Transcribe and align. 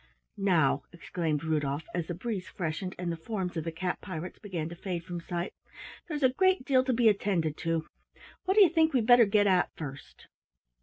"Now," 0.37 0.81
exclaimed 0.91 1.43
Rudolf, 1.43 1.83
as 1.93 2.07
the 2.07 2.15
breeze 2.15 2.49
freshened 2.49 2.95
and 2.97 3.11
the 3.11 3.15
forms 3.15 3.55
of 3.55 3.63
the 3.63 3.71
cat 3.71 4.01
pirates 4.01 4.39
began 4.39 4.67
to 4.69 4.75
fade 4.75 5.03
from 5.03 5.21
sight, 5.21 5.53
"there's 6.07 6.23
a 6.23 6.29
great 6.33 6.65
deal 6.65 6.83
to 6.85 6.91
be 6.91 7.07
attended 7.07 7.55
to. 7.57 7.85
What 8.45 8.55
do 8.55 8.61
you 8.63 8.69
think 8.69 8.93
we'd 8.95 9.05
better 9.05 9.25
get 9.25 9.45
at 9.45 9.69
first?" 9.75 10.25